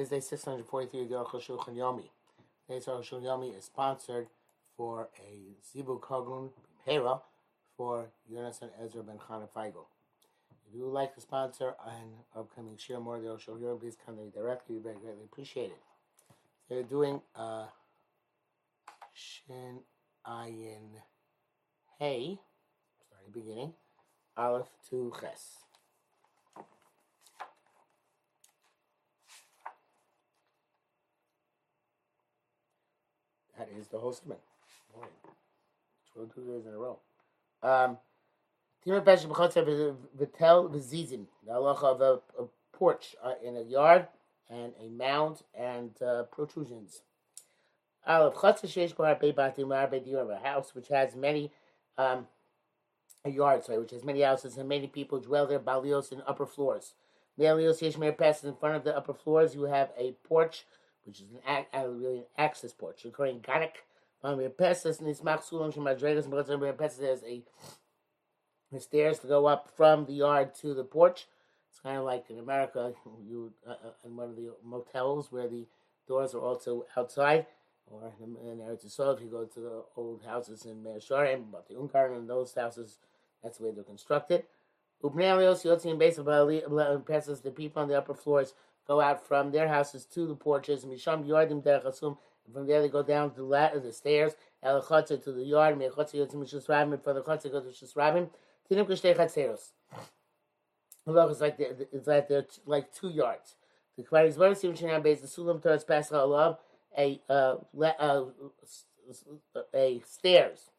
[0.00, 2.04] is day 643 of the Aruch Shulchan Yomi.
[2.70, 4.28] Yomi is sponsored
[4.74, 6.48] for a Zibu Kogun
[6.86, 7.20] Hera
[7.76, 9.84] for Yonasan Ezra Ben Chana Feigl.
[10.66, 14.12] If you would like to sponsor an upcoming share more of the Yomi, please to
[14.12, 14.76] me directly.
[14.76, 15.82] We very greatly appreciate it.
[16.70, 17.66] They're doing uh,
[19.12, 19.80] Shin
[20.26, 20.96] Ayin
[21.98, 22.38] Hey,
[23.10, 23.74] sorry, beginning,
[24.38, 25.58] Aleph to Ches.
[33.60, 33.98] That is the.
[33.98, 35.04] Boy,
[36.14, 36.98] two, two days in a row.
[37.62, 37.98] Um,
[38.86, 44.06] Tima Pesha B'chotzer V'tel V'zizim, the halacha of a, a porch uh, in a yard
[44.48, 47.02] and a mound and uh, protrusions.
[48.06, 51.52] Aleph Chotzer Sheish Bar Bei Batim Mar Bei a house which has many,
[51.98, 52.26] um,
[53.26, 56.46] a yard, sorry, which has many houses and many people dwell there, balios in upper
[56.46, 56.94] floors.
[57.38, 60.64] Melios Yesh Mer in front of the upper floors, you have a porch
[61.04, 63.00] which is an uh, really an access port.
[63.04, 63.72] Recurring Ganek,
[64.22, 67.42] Pesas, and Ismach Sulam Shemadregas, and Pesas, there's a
[68.72, 71.26] the stairs to go up from the yard to the porch.
[71.70, 72.92] It's kind of like in America,
[73.26, 75.66] you uh, uh in one of the motels where the
[76.06, 77.46] doors are also outside,
[77.86, 81.68] or in, Eretz Yisrael, if you go to the old houses in Meah Shearim, but
[81.68, 82.98] the Ungarn and those houses,
[83.42, 84.44] that's the way they're constructed.
[85.02, 88.54] Upnelios, Yotzim, Base of Pesas, the people on the upper floors
[88.86, 90.84] go out from their houses to the porches.
[90.84, 92.16] Misham Yardim Derechasum.
[92.52, 94.32] From there they go down the, ladder, the stairs.
[94.62, 95.78] El Chotzer to the yard.
[95.78, 97.02] Me Chotzer Yotzim Mishus Rabim.
[97.02, 98.28] For the Chotzer goes to Mishus Rabim.
[98.70, 99.70] Tinim Kushtei Chatzeros.
[101.06, 103.54] It's like it's like they're like two yards.
[103.96, 106.58] The Kvaris Bar Sim Shinam Beis the Sulam Torah Pascha Alav
[106.96, 107.56] a uh,
[107.98, 108.24] uh,
[109.74, 110.70] a stairs.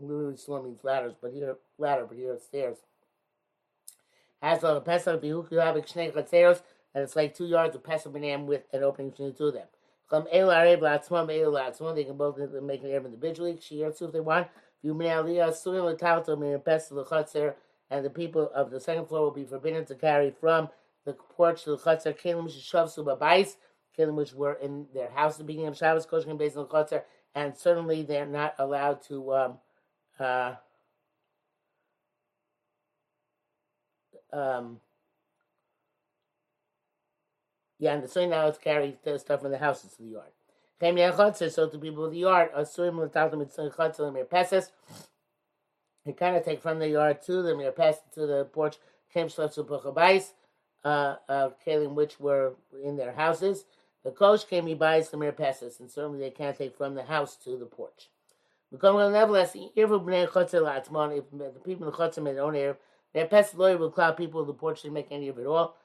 [0.00, 2.78] Literally, Sulam means ladders, but here ladder, but here stairs.
[4.42, 6.62] Has a Pesach Bihuk Yavik Shnei Chatzeros
[6.94, 9.54] and it's like two yards of Pesach Banam with an opening between the two of
[9.54, 9.66] them.
[10.08, 14.12] Come El Arab Latzmam, El Latzmam, they can both make an Arab individually, Shir if
[14.12, 14.48] they want.
[14.84, 17.54] Aliyah, Surim Latalto, Mir Pesach Lachatzer,
[17.90, 20.68] and the people of the second floor will be forbidden to carry from
[21.04, 23.56] the porch to the Chatzer, Kalim Shishav Subabais,
[23.98, 26.74] Kalim which were in their house at the beginning of Shabbos, Koshkin based on the
[26.74, 27.02] Chatzer,
[27.34, 29.34] and certainly they're not allowed to.
[29.34, 29.58] Um,
[30.18, 30.54] uh,
[34.32, 34.80] um,
[37.78, 40.32] yeah, and the same now is carry the stuff from the houses to the yard.
[41.52, 44.70] So to people of the yard, assurim l'taltam mitzvah mirpeses.
[46.04, 48.76] They kind of take from the yard to the mirpes to the porch.
[49.12, 50.32] Came puchabais,
[50.84, 53.64] uh, uh, kalim which were in their houses.
[54.04, 57.36] The coach came he buys the mirpeses, and certainly they can't take from the house
[57.44, 58.10] to the porch.
[58.70, 62.76] Nevertheless, If the people in the chutzah made their own ear,
[63.18, 65.76] their pest lawyer will cloud people of the porch to make any of it all.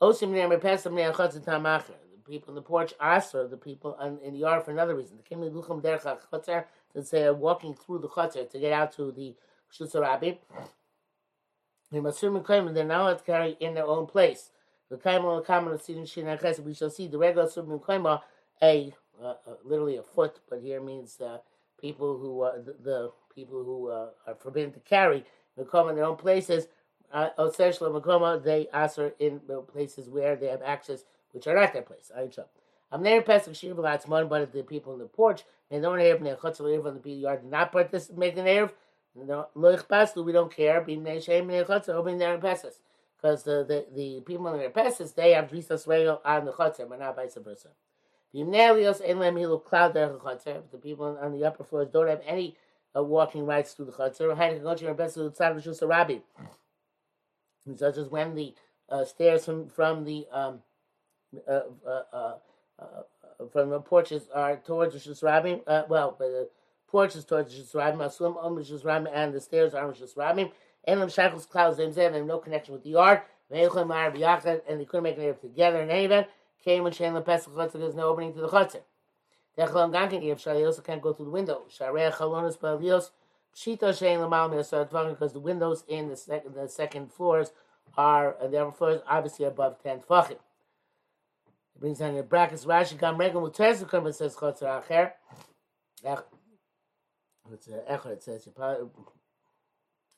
[0.00, 3.94] Osim The people in the porch also the people
[4.24, 5.18] in the yard for another reason.
[5.18, 8.92] The Kim Lucham Derech Chotzer, since they are walking through the Chotzer to get out
[8.92, 9.34] to the
[9.70, 10.36] Shutzer Rabbi.
[11.92, 14.50] They must assume they're not allowed to carry in their own place.
[14.88, 18.22] The Kaimel Kamal Sidin Shin we shall see the regular Subim Kaima,
[18.62, 21.36] a uh, uh, literally a foot, but here means uh,
[21.78, 25.22] people who uh, the, the, people who uh, are forbidden to carry,
[25.54, 26.66] they come in their own places
[27.12, 29.40] uh, they answer in
[29.72, 32.10] places where they have access, which are not their place.
[32.90, 36.22] I'm there in Pesach Shir B'Latzman, but the people in the porch, and don't have
[36.22, 38.70] the Chutz from the yard did not participate in the Erev.
[39.14, 39.48] No,
[40.24, 40.80] we don't care.
[40.80, 42.74] Being Shem and Chutz, opening there in Pesach.
[43.16, 46.88] Because the, the, the people in the Pesach, they have Drisas Regel on the Chutz,
[46.88, 47.68] but not vice versa.
[48.32, 50.08] The cloud there
[50.70, 52.56] the people on the upper floors don't have any
[52.96, 54.18] uh, walking rights through the Chutz.
[54.18, 56.18] Heineken Gochi and Pesach Tzad Rishus Rabbi
[57.76, 58.54] such as when the
[58.88, 60.60] uh, stairs from from the um,
[61.46, 62.34] uh, uh, uh,
[62.78, 62.84] uh
[63.52, 65.62] from the porches are towards the Shusrabim.
[65.66, 66.48] Uh, well, the
[66.88, 70.50] porches towards the Shusrabim, Asum Om Shusrabim, and the stairs are Shusrabim.
[70.84, 73.20] And the shackles, clouds, they have no connection with the yard.
[73.50, 76.26] And they couldn't make it together in any event.
[76.64, 78.80] Came Shem Pesach Chotzer, there's no opening to the Chotzer.
[80.38, 81.62] Shari also can't go through the window.
[81.68, 83.10] Sharei Balios
[83.54, 87.52] Pshita shein l'mal me'asar because the windows in the second the second floors
[87.96, 90.00] are and the upper floors obviously above ten.
[90.08, 90.40] It
[91.80, 95.12] brings down the brackets Rashi gam regel mutez but says chotzer acher.
[97.52, 98.06] It's echad.
[98.06, 98.92] It says I don't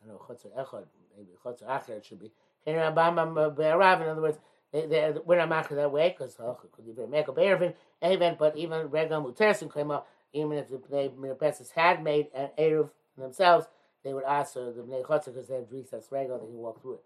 [0.06, 0.84] know chotzer echad
[1.16, 2.32] maybe chotzer acher it should be.
[2.66, 4.38] Uh, in other words,
[4.70, 8.90] they, we're not marking that way because oh, could be a bear event, but even
[8.90, 13.66] regel mutesim came up even if the, the had made an eruv themselves,
[14.02, 16.94] they would ask the Bnei Chotzer because they have Drisas Regal, they can walk through
[16.94, 17.04] it.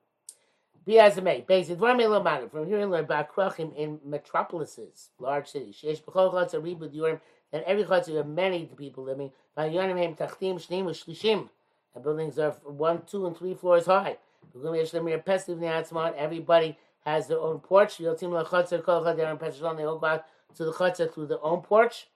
[0.84, 1.40] Be as it may.
[1.40, 5.76] Basic From here we learn about Krachim in metropolises, large cities.
[5.82, 7.20] Sheesh b'chol chotzer ribud yurim.
[7.52, 9.32] And every chotzer you have many people living.
[9.54, 11.48] By yonim hem tachtim shneim shlishim.
[11.94, 14.18] The buildings are one, two, and three floors high.
[14.54, 16.76] Everybody
[17.06, 17.96] has their own porch.
[17.96, 22.08] They all go out to the chotzer through their own porch.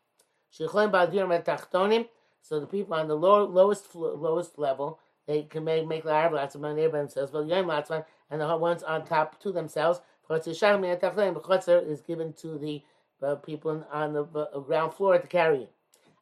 [2.42, 6.32] So the people on the low, lowest lowest level they can make make the Arab
[6.32, 10.00] Latzman near themselves, but Yom Latzman and the ones on top to themselves.
[10.28, 12.82] The chutzer is given to the
[13.22, 15.72] uh, people on the uh, ground floor to carry it.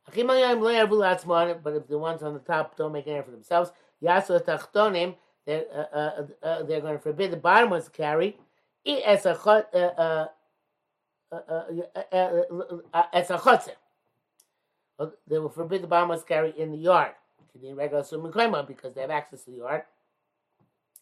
[0.06, 6.26] But if the ones on the top don't make any for themselves, they're, uh, uh,
[6.42, 8.36] uh, they're going to forbid the bottom ones to carry.
[9.04, 9.26] As
[13.30, 13.76] a chutzer.
[15.26, 17.12] They will forbid the bombers carry in the yard
[17.52, 17.60] because
[18.94, 19.82] they have access to the yard.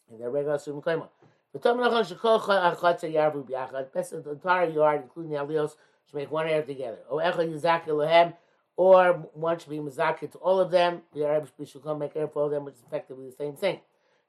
[0.09, 1.07] And they're regular Surim Klema.
[1.53, 1.59] The
[4.31, 6.99] entire yard, including the Alios, should make one air together.
[8.77, 11.03] Or one should be Mazaki to all of them.
[11.13, 13.55] The Arabs should come make air for all of them, which is effectively the same
[13.55, 13.79] thing.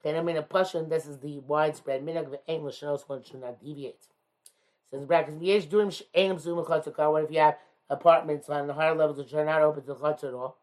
[0.01, 3.41] Okay, I mean, a Pashun, this is the widespread minhag of English, and one should
[3.41, 4.07] not deviate.
[4.91, 5.43] What if
[7.31, 7.57] you have
[7.89, 10.59] apartments on the higher levels which are not open to the Chatzar at all?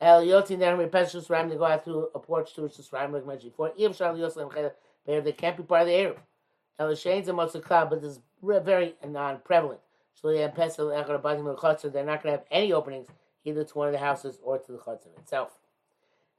[0.00, 3.12] El Yotin there repetitive Ram to go out through a porch to which the Ram
[3.12, 3.72] like mentioned before.
[3.78, 4.74] If Shal Yosem Cheder,
[5.06, 6.16] they can't be part of the Erev.
[6.78, 9.80] El Shane's a Motzakah, but this is very non-prevalent.
[10.14, 11.90] So they have Pesel Echad Abadim Chutzer.
[11.90, 13.06] They're not going to have any openings
[13.44, 15.58] either to one of the houses or to the Chutzer itself.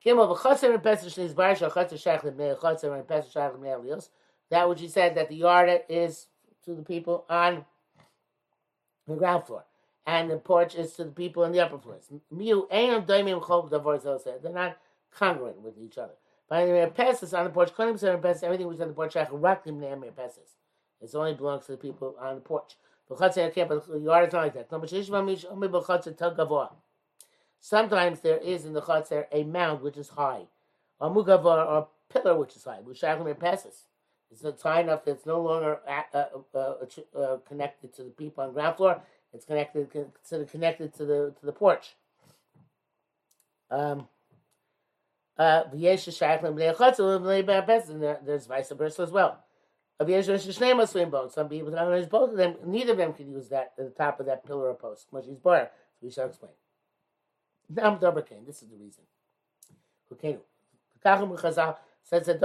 [0.05, 0.29] And and.
[4.49, 6.27] That which he said that the yard is
[6.63, 7.65] to the people on
[9.07, 9.65] the ground floor
[10.07, 12.09] and the porch is to the people in the upper floors.
[14.41, 14.77] They're not
[15.11, 16.13] congruent with each other.
[16.49, 19.15] In the passes on the porch, everything which is on the porch,
[20.15, 20.55] Passes.
[21.01, 22.77] it only belongs to the people on the porch.
[23.09, 24.69] But the yard is not like that.
[27.59, 30.43] Sometimes there is in the chutzner a mound which is high,
[31.01, 32.79] a mugavar or a pillar which is high.
[33.33, 33.87] passes.
[34.29, 38.43] It's high enough that it's no longer uh, uh, uh, uh, connected to the people
[38.43, 39.01] on ground floor.
[39.33, 41.95] It's connected, considered connected to the to the porch.
[43.69, 44.07] Um,
[45.37, 46.05] uh, there's
[48.47, 49.43] vice versa as well.
[49.99, 54.19] Some people don't both of them, neither of them can use that at the top
[54.19, 55.11] of that pillar or post.
[55.11, 55.71] Much is bar,
[56.01, 56.51] we shall explain.
[57.69, 59.03] Nam Dabrakin, this is the reason.
[60.11, 60.37] Okay.
[62.03, 62.39] Says that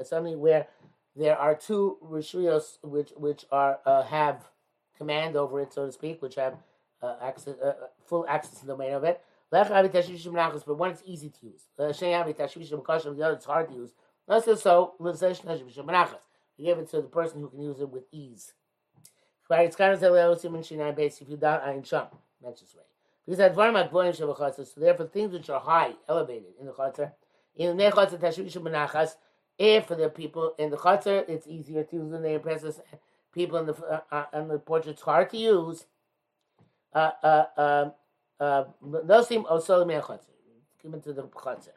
[0.00, 0.66] is something where
[1.14, 4.48] there are two rishuyos which which are uh, have
[4.98, 6.56] command over it, so to speak, which have
[7.02, 7.74] uh, access, uh,
[8.04, 9.22] full access to the domain of it.
[9.50, 11.62] But one, it's easy to use.
[11.76, 13.94] The other, it's hard to use.
[14.26, 18.52] That's so, he gave it to the person who can use it with ease.
[19.48, 19.56] You
[21.84, 22.06] Sham,
[22.42, 22.82] mentions way.
[23.24, 27.12] Because that varmak voyim shabachasa, so therefore things which are high, elevated in the chatzar,
[27.56, 29.16] in the chatzar tashvish benachas,
[29.58, 32.80] if for the people in the chatzar, it's easier to use the impresses
[33.38, 34.86] people in the uh, uh, on the porch.
[34.86, 35.86] It's hard to use.
[36.92, 37.92] Uh, uh, um,
[38.40, 40.34] uh, Nosim osolim echotzer.
[40.82, 41.76] Given to the chotzer.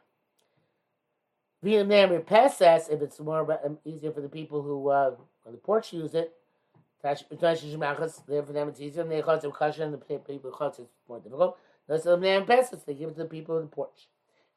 [1.64, 5.12] V'yim pesas if it's more um, easier for the people who uh,
[5.46, 6.32] on the porch use it.
[7.02, 9.02] There for them it's easier.
[9.02, 11.58] And chotzer and the people chotzer it's more difficult.
[11.88, 14.08] Nosim pesas they give it to the people on the porch.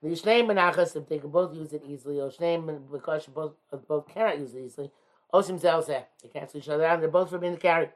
[0.01, 2.88] The Yishneim Menachas, if they can both use it easily, or Yishneim and
[3.33, 3.53] both
[3.88, 4.91] both cannot use it easily,
[5.34, 6.05] Osim Zelzeh.
[6.22, 7.00] They cancel each other out.
[7.00, 7.89] They're both forbidden to carry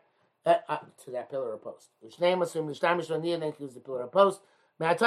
[0.46, 1.90] uh, uh, to that pillar or post.
[2.02, 4.42] Which name assume Lishtamish Ranir then use the pillar or post.
[4.80, 5.02] Now let's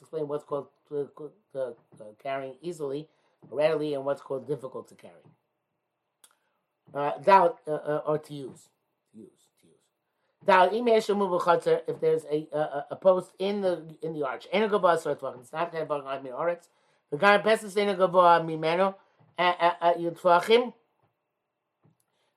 [0.00, 1.06] explain what's called uh,
[1.58, 1.72] uh,
[2.22, 3.08] carrying easily,
[3.50, 5.14] readily, and what's called difficult to carry.
[6.94, 8.68] Uh, doubt uh, uh, or to use,
[9.12, 9.80] use, to use.
[10.44, 10.72] Doubt
[11.88, 16.22] if there's a, a a post in the in the arch, It's not that on
[16.22, 16.58] the
[17.10, 18.94] The guy passes in a gavah mimeno
[19.38, 19.78] at.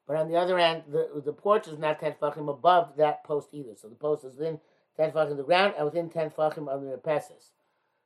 [0.08, 3.50] But on the other hand, the, the porch is not 10 fachim above that post
[3.52, 3.72] either.
[3.76, 4.60] So the post is within
[4.98, 7.52] 10 fachim of the ground and within 10 fachim of the passes.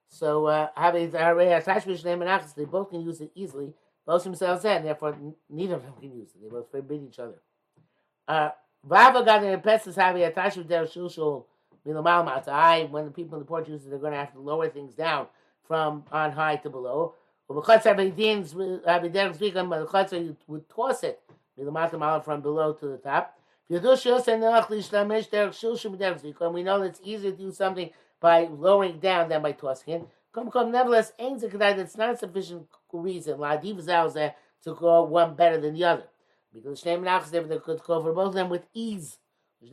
[0.07, 0.69] So, uh,
[2.55, 3.73] they both can use it easily.
[4.05, 5.17] Both themselves and therefore
[5.49, 6.41] neither of them can use it.
[6.41, 7.41] They both forbid each other.
[8.27, 8.51] Uh,
[8.87, 9.97] pesas.
[12.89, 14.93] When the people in the porch use it, they're going to have to lower things
[14.95, 15.27] down
[15.67, 17.13] from on high to below.
[17.49, 21.19] Ubechutz Abedin's Abedin's weekend, but the chutzah you would toss it
[22.23, 23.35] from below to the top.
[23.69, 23.83] And
[26.53, 27.89] we know it's easier to do something
[28.19, 30.07] by lowering down than by tossing it.
[30.35, 36.07] Nevertheless, it's not sufficient reason, to call one better than the other.
[36.53, 36.97] Because they
[37.63, 39.17] could call for both of them with ease.
[39.61, 39.71] And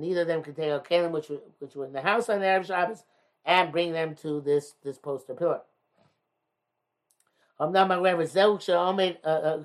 [0.00, 2.66] neither of them could take a Kalim, which, which were in the house on Arab
[2.66, 3.04] Shabbos,
[3.48, 5.62] and bring them to this, this poster pillar.
[7.60, 7.86] It's uh,
[9.26, 9.62] uh,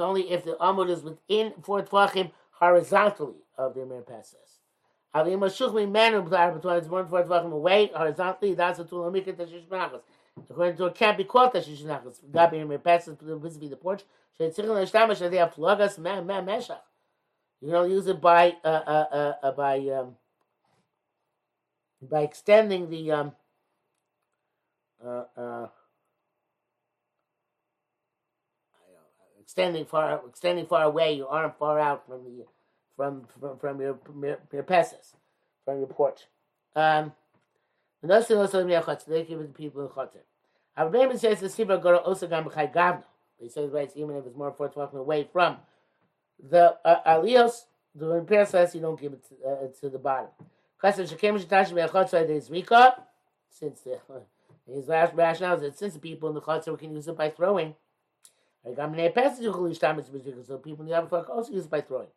[0.00, 4.40] only if the amud is within four tefachim horizontally of the Amir Pesach.
[5.14, 5.50] Avim one
[7.08, 8.54] four tvachim away horizontally.
[8.54, 10.00] That's a Tula Mikra Tashish Benachos.
[10.50, 12.18] According to it, can't be called Tashish Benachos.
[12.32, 14.02] God being Amir Pesach, the porch.
[14.40, 15.98] Shetzichin they have Plagas
[16.44, 16.82] Meshach.
[17.60, 20.16] You don't use it by, uh, uh, uh, uh by, um,
[22.02, 23.32] by extending the, um,
[25.04, 25.66] uh, uh,
[29.40, 32.44] extending far extending far away, your arm far out from the
[32.96, 35.14] from from, from your, your your passes,
[35.64, 36.26] from your porch.
[36.76, 37.12] Um,
[38.02, 40.22] they give it to people in Chotzeh.
[40.76, 43.02] Our says the Sibra Gora also gam b'chai gavna.
[43.40, 45.56] He says right, even if it's more four walking away from
[46.38, 47.64] the uh, alios,
[47.94, 50.30] the says you don't give it to, uh, to the bottom.
[50.80, 51.10] Since
[53.80, 53.98] the
[54.72, 57.74] his last rationale is that since people in the chutzner can use it by throwing,
[58.64, 58.72] so
[60.62, 62.08] people in the other flock also use it by throwing.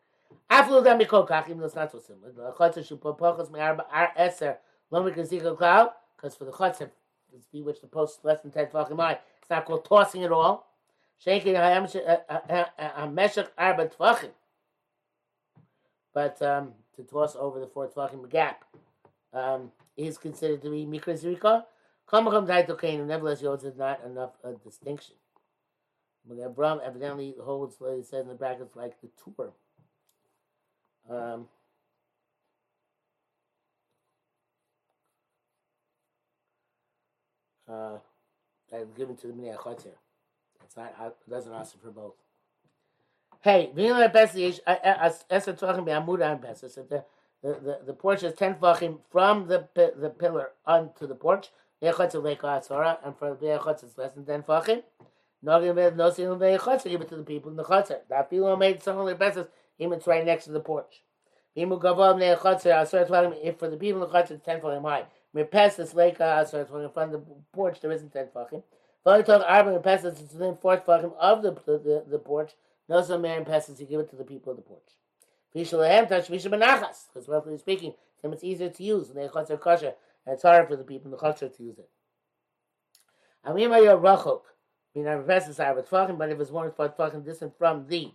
[0.50, 2.32] After them, mikol kachim, that's not so similar.
[2.32, 4.58] The chutzner should put pochos me'arba ar eser,
[4.90, 6.92] lo mikazikal cloud, because for the chutzner,
[7.34, 9.20] it's be which the post less than 10 fucking high.
[9.42, 10.68] It's not called tossing at all.
[11.18, 14.32] Shaking a meshach arba tvachim.
[16.14, 18.66] But um, to toss over the four tvachim gap
[19.34, 21.66] um, is considered to be mikra zrika.
[22.12, 25.16] Kamacham Taito Kain, nevertheless, yours is not enough a distinction.
[26.28, 29.54] But Abram evidently holds what he said in the brackets like the tour.
[31.10, 31.48] Um,
[37.68, 37.98] uh,
[38.72, 39.96] that given to the Minei Chotir.
[40.64, 42.16] It's not, it doesn't ask for both.
[43.44, 46.62] Hey, we know the best is as as it's talking about Mudan best.
[46.62, 47.04] So the
[47.42, 51.50] the the porch is 10 vachim from the the pillar onto the porch.
[51.80, 54.84] Yeah, khotz le kasara and for the khotz is less than 10 vachim.
[55.42, 57.92] No give it no sin the khotz give it to the people in the khotz.
[58.10, 59.40] That people made some of the best
[59.80, 61.02] him it's right next to the porch.
[61.56, 63.08] We move go on the khotz I swear
[63.42, 65.06] if for the people in the khotz 10 vachim high.
[65.34, 68.62] Me pass this le kasara from in front of the porch there isn't 10 vachim.
[69.04, 72.04] But I talk I'm going to pass this to the 4 vachim of the the,
[72.08, 72.52] the porch.
[72.90, 74.98] No some man Pesses, you give it to the people of the porch.
[75.54, 79.94] Because roughly speaking, it's easier to use, and Ne'echotzer Kosher.
[80.26, 81.90] And it's hard for the people in the culture to use it.
[83.46, 84.42] Amima Rachok,
[84.94, 88.12] mean our professors are but talking, but if it's one for talking distant from the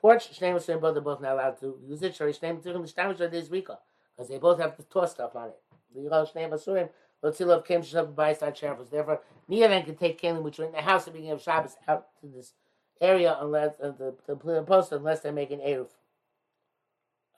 [0.00, 2.14] porch, Shnei and both are both not allowed to use it.
[2.14, 3.68] Shari Shnei Masurim Shtamish are this week
[4.16, 5.56] because they both have to toss stuff on it.
[5.94, 6.90] The Yichal Shnei Masurim,
[7.24, 8.90] Lotzilov came to buy side sheriffs.
[8.90, 11.42] Therefore, neither them can take Kalim, which are in the house at the beginning of
[11.42, 12.52] Shabbos, out to this
[13.00, 15.88] area unless uh, the, the, post unless they make an Eruv.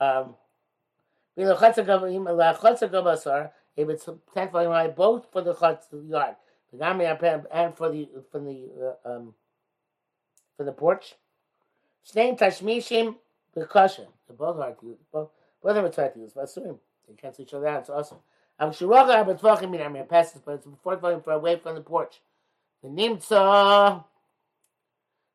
[0.00, 0.34] Um,
[1.36, 1.48] if
[3.88, 6.36] it's ten volume high, both for the chutz yard,
[6.72, 9.34] and for the for the uh, um
[10.56, 11.14] for the porch.
[12.06, 13.16] Sneim tashmishim
[13.56, 14.06] bekasha.
[14.26, 14.98] They're both hard to use.
[15.12, 15.30] Both
[15.62, 16.32] both of them are hard to use.
[16.34, 17.80] But assume they cancel each other out.
[17.80, 18.18] It's awesome.
[18.58, 22.20] I'm shuraga abatvachim min amir passes, but it's fourth volume for away from the porch.
[22.82, 24.04] The nimtza.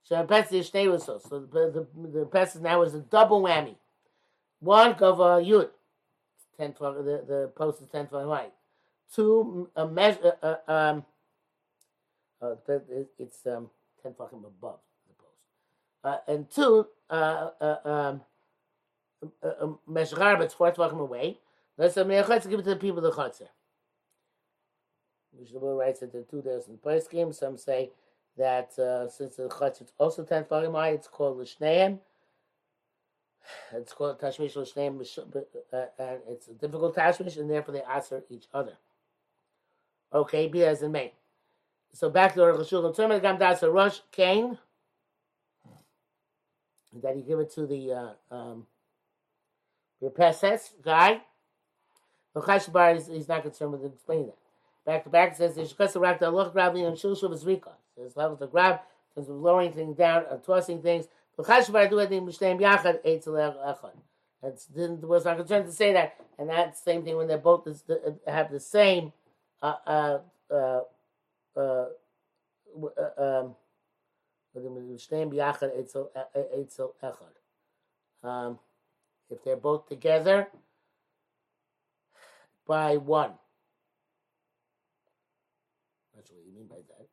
[0.08, 3.76] So the the passes now is a double whammy.
[4.60, 5.70] One of a yud
[6.58, 6.98] ten twelve.
[6.98, 8.54] The the post is ten twelve right.
[9.14, 10.34] Two a measure.
[10.44, 11.06] Uh, uh, um,
[12.40, 12.56] uh,
[13.18, 13.72] it's um,
[14.04, 15.40] ten fucking above the post.
[16.04, 21.40] Uh, and two, uh, uh, um, Meshgar, but it's four fucking away.
[21.78, 23.50] Let's give it to the people of the Chutzer.
[25.38, 27.40] Mishnah writes that there are two different place schemes.
[27.40, 27.90] Some say
[28.38, 32.00] that uh, since the is also ten away, it's called Lishneim.
[33.74, 35.00] It's called Tashmish L'Shneim,
[35.72, 38.74] uh, and it's a difficult Tashmish, and therefore they answer each other.
[40.14, 41.14] Okay, be as in may.
[41.94, 44.58] So back to the Rishul Tzurman Gam Das Rosh Kane.
[47.02, 48.68] That he give it to the uh, um,
[50.16, 51.22] Pesach guy.
[52.34, 54.38] The Chashbar is he's not concerned with explaining that.
[54.86, 57.30] Back to back says the Shkas Rak the Allah Grab and Shul Shul
[57.98, 58.82] There's levels of grab,
[59.16, 61.06] there's lowering things down, and tossing things.
[61.38, 61.70] It was
[65.26, 67.68] not concerned to say that, and that's the same thing when they both
[68.28, 69.12] have the same
[69.62, 70.20] uh, uh,
[70.52, 70.82] uh,
[71.58, 71.86] uh,
[73.18, 73.56] um,
[78.24, 78.60] um,
[79.30, 80.48] if they're both together,
[82.68, 83.32] by one.
[86.16, 87.08] That's what you mean by that.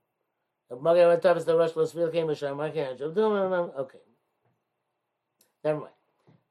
[3.78, 3.98] Okay.
[5.64, 5.92] Never mind.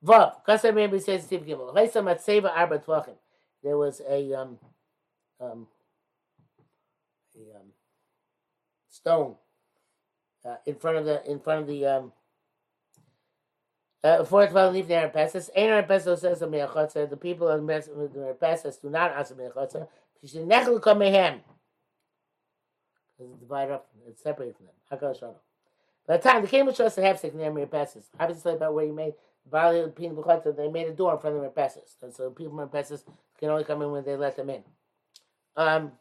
[0.04, 1.02] Vav.
[1.02, 1.74] Says Steve Gimel.
[1.74, 3.16] Matseva Arba Tvachim.
[3.64, 4.58] There was a um
[5.40, 5.68] um
[7.36, 7.68] a um
[8.90, 9.36] stone
[10.46, 12.12] uh, in front of the in front of the um
[14.04, 14.90] uh, one leave.
[14.90, 19.88] Einar Pesas says Meachotzer, the people of the Pesas do not answer Meachotzer.
[20.22, 21.02] She should nechel come.
[23.22, 24.76] Because it's divided up, it's separated from them.
[24.92, 25.36] Hakadosh Shalom.
[26.08, 28.94] By the time the king was to have sick near Pesas, obviously about where you
[28.94, 29.14] made
[29.50, 31.98] Bali Pin Bechotzer, they made a door in front of Pesas.
[32.02, 33.04] And so people from Pesas
[33.40, 34.64] can only come in when they let them in.
[35.56, 35.92] Um,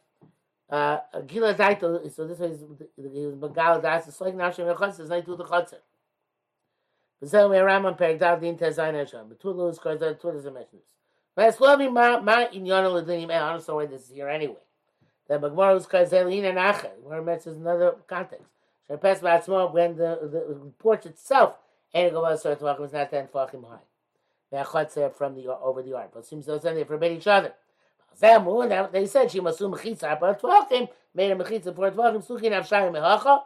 [0.69, 2.55] uh, Gila Daito, so this way
[2.95, 5.79] he was Bagala Das, it's like Nashim Mechotzer, it's not to the Chotzer.
[7.21, 10.79] וזה אומר רמב"ם פרק ד' דין ט"ז שם, בתולו is because the Twitter doesn't mention
[10.79, 10.95] this.
[11.35, 13.29] But it's loving my my inyan l'dinim.
[13.29, 14.55] I don't know why this is here anyway.
[15.31, 16.89] The Magmar is because Elina Nacha.
[17.03, 18.47] Where mentions another context.
[18.85, 20.19] Shepes Batzmo when the
[20.49, 21.55] report itself
[21.93, 23.77] and go about sort of was not ten fachim high.
[24.51, 27.53] Me'achotzer from the over the art, but seems those they forbid each other.
[28.21, 32.27] Zemu, now they said she must do mechitza, but tvachim made a mechitza for tvachim
[32.27, 33.43] suchin avshayim mehacha.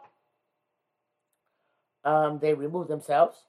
[2.02, 3.44] Um, they removed themselves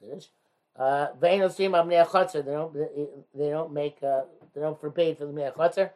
[0.00, 0.30] finish.
[0.74, 4.22] Uh, they don't they don't make uh,
[4.54, 5.90] they don't forbid for the me'achotzer.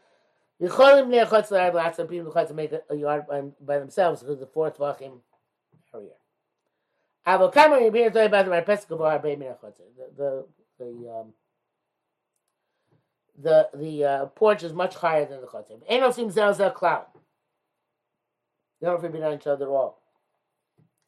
[0.61, 4.47] Yicholim me'achotzer are lots of people who make a, yard by, by themselves because the
[4.47, 5.21] fourth vachim
[5.95, 6.11] area.
[7.27, 9.83] Avo kamer yibir toy about the marpesik of our baby me'achotzer.
[9.97, 10.47] The
[10.79, 11.33] the the um,
[13.41, 15.81] the the uh, porch is much higher than the chotzer.
[15.89, 17.07] Ain't no seems a cloud.
[18.81, 20.01] They don't forbid on each other at all.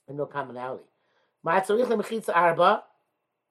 [0.08, 0.84] And no commonality.
[1.44, 2.84] Ma'atzorich lemechitza arba.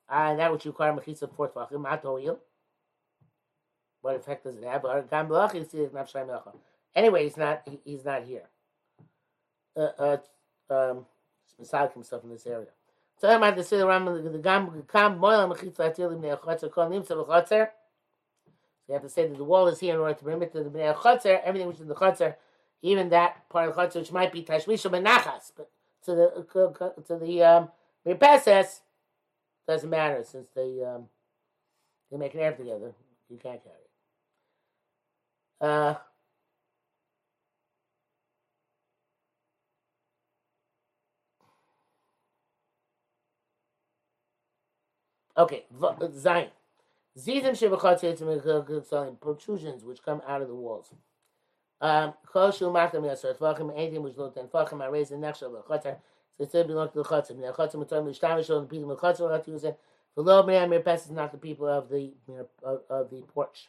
[0.09, 2.37] and that which you require mechitza fourth vachim, atoil.
[4.01, 4.85] What effect does it have?
[6.95, 7.61] Anyway, he's not.
[7.65, 8.43] He, he's not here.
[9.75, 10.17] Uh, uh,
[10.69, 11.05] um,
[11.57, 12.67] beside himself in this area.
[13.17, 17.69] So I'm at the city around the gam kam moil mechitza atilim kol nimsa v'chotzer.
[18.87, 20.63] So you have to say that the wall is here in order to permit to
[20.63, 22.35] the bnei chotzer everything which is in the chotzer,
[22.81, 25.69] even that part of the chotzer which might be tashmisha benachas, but
[26.05, 26.45] to the
[27.07, 27.69] to the um,
[29.67, 31.07] doesn't matter since they um,
[32.09, 32.93] they make an air together.
[33.29, 33.88] You can't carry it.
[35.61, 35.95] Uh,
[45.37, 45.65] okay,
[46.13, 46.49] Zion.
[47.17, 50.93] Zizim shebachatz protrusions which come out of the walls.
[51.81, 55.51] Um, kol shu yasar tvachim anything which looked and tvachim I raise the next of
[55.51, 55.97] the chatzar
[56.37, 57.41] they said belong to the chatzim.
[57.41, 59.79] The chatzim are the shtamish on the people of the chatzim are it.
[60.15, 62.13] The low man mirpes is not the people of the
[62.63, 63.67] of, of the porch.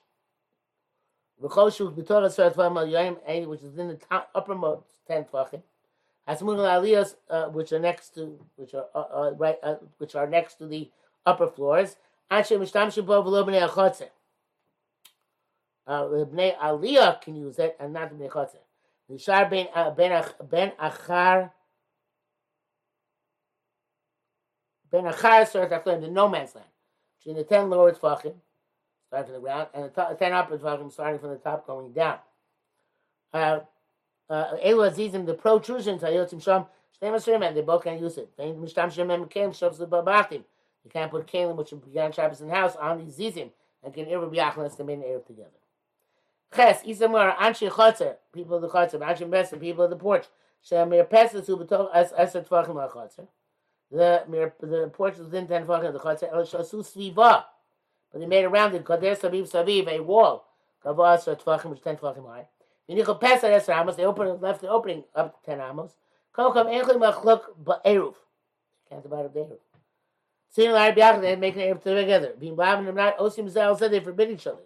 [1.41, 5.63] The choshu b'torah seret v'amal yoyim which is in the top, uppermost ten tvachim.
[6.29, 10.27] Hasmun aliyos uh, which are next to which are uh, uh, right uh, which are
[10.27, 10.91] next to the
[11.25, 11.97] upper floors.
[12.31, 14.11] Anshe mishtamshim bo v'lo b'nei achotzim.
[15.87, 18.61] Uh, the bnei aliyah can use it and not bnei chotzim.
[19.09, 21.51] The shar ben uh, ben achar
[24.91, 26.67] Ben Achar starts after in the no man's land.
[27.19, 28.35] Between the ten lower tefachim,
[29.11, 31.93] starting from the ground, and the top, ten upper tefachim starting from the top going
[31.93, 32.19] down.
[33.35, 33.59] Uh,
[34.29, 36.67] uh, Elu Azizim, the protrusions, Ayotim Sham,
[37.03, 38.31] Shnei Masrim, and they both can use it.
[38.37, 40.45] They Mishtam Shem Mem Kem, Shavs the Babachim.
[40.85, 43.51] You can't put Kalim, which began Shabbos in the house, on these Zizim,
[43.83, 45.51] and can Erev Yachlas, the main Erev together.
[46.55, 50.27] Ches, Isamar, Anshi Chotzer, people of the Chotzer, Anshi Besser, people of the porch,
[50.63, 53.27] Shem Mir Pesach, who betol as Eser Tvachim HaChotzer
[53.91, 57.45] the the portion didn't ten fucking the chotzer el shasu sviva,
[58.13, 60.45] but they made around it kader saviv saviv a wall
[60.85, 62.47] kavas or tvachim which ten tvachim high.
[62.89, 65.93] V'nichol pesa esar amos they opened left the opening up to ten amos.
[66.33, 68.15] Kol kam enchli machlok ba'eruv.
[68.89, 69.59] Can't divide up the eruv.
[70.49, 72.35] Seeing like biach they make an eruv together.
[72.39, 74.63] Being blavin them not osim zel said they forbid each other.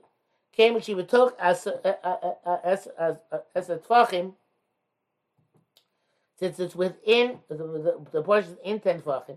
[0.53, 3.19] Came when she took as as as
[3.55, 4.35] as a tvachim
[6.39, 9.37] since it's within the, the, the portion in ten tefachim, uh,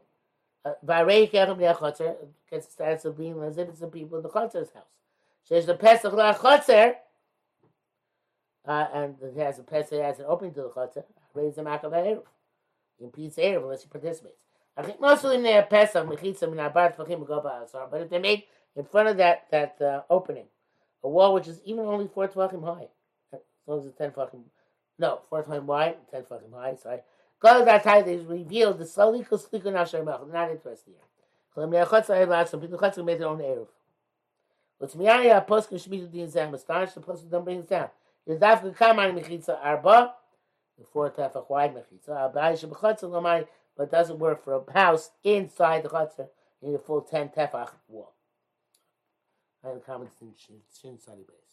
[0.86, 2.16] Varei kerem le'achotzer
[2.50, 4.84] gets starts of being as if it's the people in the chotzer's house.
[5.44, 6.96] So there's the pesach le'achotzer,
[8.66, 11.04] uh, and it has a pesach has an opening to the chotzer.
[11.34, 12.24] Raise the makav erev.
[13.00, 14.42] You impedes erev unless he participates.
[14.76, 18.20] I think mostly in their pesach mechitza min abar tefachim go ba'asar, but if they
[18.20, 18.44] made
[18.76, 20.46] in front of that that uh, opening
[21.04, 22.88] a wall which is even only four tefachim high,
[23.34, 24.44] as long as it's ten tefachim
[25.00, 27.02] no, four times wide, ten fucking high, sorry.
[27.40, 30.96] Kol der Tayde is revealed the Sally Kostikun Asher Mach, not it was here.
[31.54, 33.70] Kol mir hat zwei Mats, bin hat zwei Meter on elf.
[34.80, 37.66] Was mir ja a Post geschmiedt und die sagen, was darfst the Post dann bringen
[37.68, 37.92] da?
[38.26, 40.16] Du darfst du kann mal mich arba,
[40.78, 43.48] the fourth half of wide mich arba, ich hab hat
[43.78, 46.28] but doesn't work for a house inside the hutze,
[46.62, 48.14] need a full 10 tefach wall.
[49.64, 51.47] I have a comment Shin Shin base.